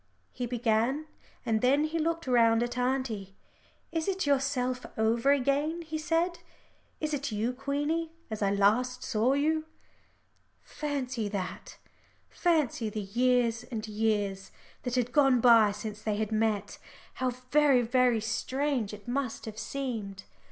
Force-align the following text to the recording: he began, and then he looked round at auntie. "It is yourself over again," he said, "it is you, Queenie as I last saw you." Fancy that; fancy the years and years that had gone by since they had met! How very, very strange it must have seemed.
he 0.31 0.47
began, 0.47 1.05
and 1.45 1.61
then 1.61 1.83
he 1.83 1.99
looked 1.99 2.25
round 2.25 2.63
at 2.63 2.75
auntie. 2.75 3.35
"It 3.91 4.07
is 4.07 4.25
yourself 4.25 4.83
over 4.97 5.31
again," 5.31 5.83
he 5.83 5.99
said, 5.99 6.39
"it 6.99 7.13
is 7.13 7.31
you, 7.31 7.53
Queenie 7.53 8.11
as 8.31 8.41
I 8.41 8.49
last 8.49 9.03
saw 9.03 9.33
you." 9.33 9.65
Fancy 10.63 11.29
that; 11.29 11.77
fancy 12.31 12.89
the 12.89 12.99
years 13.01 13.63
and 13.65 13.87
years 13.87 14.49
that 14.81 14.95
had 14.95 15.11
gone 15.11 15.39
by 15.39 15.71
since 15.71 16.01
they 16.01 16.15
had 16.15 16.31
met! 16.31 16.79
How 17.21 17.29
very, 17.29 17.83
very 17.83 18.21
strange 18.21 18.95
it 18.95 19.07
must 19.07 19.45
have 19.45 19.59
seemed. 19.59 20.23